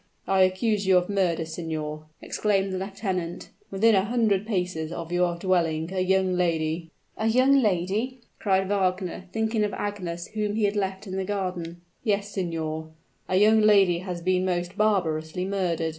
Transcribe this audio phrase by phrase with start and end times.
[0.25, 3.49] "I accuse you of murder, signor," exclaimed the lieutenant.
[3.69, 9.25] "Within a hundred paces of your dwelling a young lady" "A young lady!" cried Wagner,
[9.31, 11.81] thinking of Agnes, whom he had left in the garden.
[12.03, 12.89] "Yes, signor,
[13.29, 15.89] a young lady has been most barbarously murdered!"